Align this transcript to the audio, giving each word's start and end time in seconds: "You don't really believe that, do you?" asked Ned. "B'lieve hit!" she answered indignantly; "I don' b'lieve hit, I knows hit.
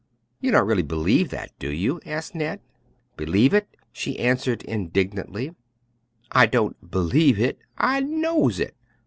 "You 0.39 0.49
don't 0.49 0.65
really 0.65 0.81
believe 0.81 1.29
that, 1.29 1.51
do 1.59 1.69
you?" 1.71 2.01
asked 2.07 2.33
Ned. 2.33 2.59
"B'lieve 3.17 3.51
hit!" 3.51 3.77
she 3.91 4.17
answered 4.17 4.63
indignantly; 4.63 5.53
"I 6.31 6.47
don' 6.47 6.73
b'lieve 6.81 7.37
hit, 7.37 7.59
I 7.77 7.99
knows 7.99 8.57
hit. 8.57 8.75